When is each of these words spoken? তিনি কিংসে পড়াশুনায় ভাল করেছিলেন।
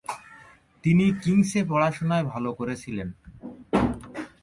তিনি 0.83 1.05
কিংসে 1.23 1.59
পড়াশুনায় 1.69 2.25
ভাল 2.25 2.45
করেছিলেন। 2.53 3.09